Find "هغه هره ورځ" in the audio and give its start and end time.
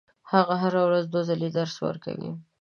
0.31-1.03